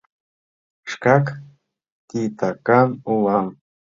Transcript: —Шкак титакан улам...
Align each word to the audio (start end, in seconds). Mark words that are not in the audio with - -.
—Шкак 0.91 1.25
титакан 2.07 2.89
улам... 3.11 3.47